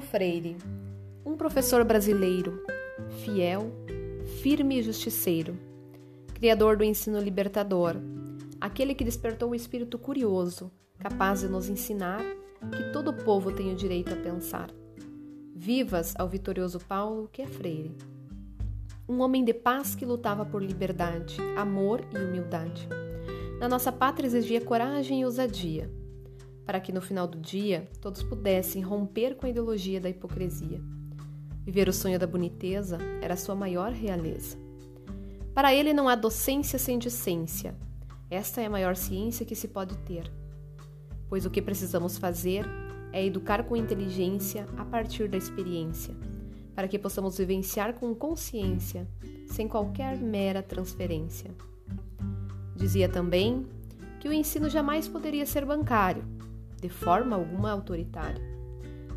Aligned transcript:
Freire, 0.00 0.56
um 1.24 1.36
professor 1.36 1.84
brasileiro, 1.84 2.60
fiel, 3.22 3.70
firme 4.42 4.80
e 4.80 4.82
justiceiro, 4.82 5.56
criador 6.34 6.76
do 6.76 6.82
ensino 6.82 7.20
libertador, 7.20 7.94
aquele 8.60 8.96
que 8.96 9.04
despertou 9.04 9.50
o 9.50 9.54
espírito 9.54 9.96
curioso, 9.96 10.72
capaz 10.98 11.42
de 11.42 11.48
nos 11.48 11.68
ensinar 11.68 12.20
que 12.72 12.92
todo 12.92 13.12
povo 13.12 13.52
tem 13.52 13.72
o 13.72 13.76
direito 13.76 14.12
a 14.12 14.16
pensar. 14.16 14.72
Vivas 15.54 16.14
ao 16.18 16.28
vitorioso 16.28 16.80
Paulo, 16.80 17.28
que 17.32 17.40
é 17.40 17.46
Freire. 17.46 17.96
Um 19.08 19.20
homem 19.20 19.44
de 19.44 19.54
paz 19.54 19.94
que 19.94 20.04
lutava 20.04 20.44
por 20.44 20.60
liberdade, 20.60 21.36
amor 21.56 22.00
e 22.12 22.18
humildade. 22.18 22.88
Na 23.60 23.68
nossa 23.68 23.92
pátria 23.92 24.26
exigia 24.26 24.60
coragem 24.60 25.20
e 25.20 25.24
ousadia 25.24 25.99
para 26.64 26.80
que 26.80 26.92
no 26.92 27.00
final 27.00 27.26
do 27.26 27.38
dia 27.38 27.88
todos 28.00 28.22
pudessem 28.22 28.82
romper 28.82 29.36
com 29.36 29.46
a 29.46 29.50
ideologia 29.50 30.00
da 30.00 30.08
hipocrisia. 30.08 30.80
Viver 31.64 31.88
o 31.88 31.92
sonho 31.92 32.18
da 32.18 32.26
boniteza 32.26 32.98
era 33.20 33.36
sua 33.36 33.54
maior 33.54 33.92
realeza. 33.92 34.56
Para 35.54 35.74
ele 35.74 35.92
não 35.92 36.08
há 36.08 36.14
docência 36.14 36.78
sem 36.78 36.98
discência. 36.98 37.76
Esta 38.30 38.60
é 38.60 38.66
a 38.66 38.70
maior 38.70 38.96
ciência 38.96 39.44
que 39.44 39.54
se 39.54 39.68
pode 39.68 39.96
ter. 39.98 40.30
Pois 41.28 41.44
o 41.44 41.50
que 41.50 41.60
precisamos 41.60 42.16
fazer 42.16 42.64
é 43.12 43.24
educar 43.24 43.64
com 43.64 43.76
inteligência 43.76 44.66
a 44.76 44.84
partir 44.84 45.28
da 45.28 45.36
experiência, 45.36 46.14
para 46.74 46.88
que 46.88 46.98
possamos 46.98 47.38
vivenciar 47.38 47.94
com 47.94 48.14
consciência, 48.14 49.06
sem 49.46 49.66
qualquer 49.66 50.16
mera 50.16 50.62
transferência. 50.62 51.50
Dizia 52.76 53.08
também 53.08 53.66
que 54.20 54.28
o 54.28 54.32
ensino 54.32 54.68
jamais 54.68 55.08
poderia 55.08 55.44
ser 55.44 55.64
bancário, 55.64 56.24
de 56.80 56.88
forma 56.88 57.36
alguma 57.36 57.70
autoritário. 57.70 58.42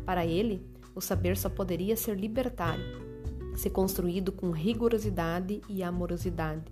Para 0.04 0.26
ele, 0.26 0.62
o 0.94 1.00
saber 1.00 1.36
só 1.36 1.48
poderia 1.48 1.96
ser 1.96 2.16
libertário, 2.16 2.84
se 3.56 3.70
construído 3.70 4.30
com 4.30 4.50
rigorosidade 4.50 5.60
e 5.68 5.82
amorosidade, 5.82 6.64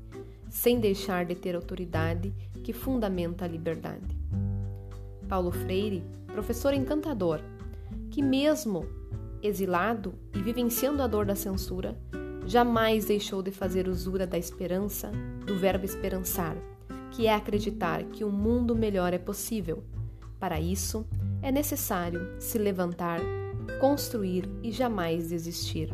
sem 0.51 0.79
deixar 0.79 1.25
de 1.25 1.35
ter 1.35 1.57
autoridade 1.57 2.33
que 2.63 2.73
fundamenta 2.73 3.45
a 3.45 3.49
liberdade. 3.49 4.17
Paulo 5.29 5.51
Freire, 5.51 6.05
professor 6.27 6.75
encantador, 6.75 7.41
que 8.11 8.21
mesmo 8.21 8.87
exilado 9.43 10.15
e 10.35 10.43
vivenciando 10.43 11.03
a 11.03 11.07
dor 11.07 11.25
da 11.25 11.35
censura, 11.35 11.99
jamais 12.47 13.07
deixou 13.07 13.43
de 13.43 13.51
fazer 13.51 13.89
usura 13.89 14.27
da 14.27 14.37
esperança, 14.37 15.11
do 15.47 15.57
verbo 15.57 15.85
esperançar, 15.85 16.57
que 17.11 17.27
é 17.27 17.35
acreditar 17.35 18.05
que 18.05 18.25
um 18.25 18.31
mundo 18.31 18.77
melhor 18.77 19.13
é 19.13 19.19
possível 19.19 19.83
para 20.43 20.59
isso, 20.61 21.07
é 21.41 21.53
necessário 21.53 22.35
se 22.41 22.59
levantar, 22.59 23.21
construir 23.81 24.45
e 24.61 24.73
jamais 24.73 25.29
desistir. 25.29 25.89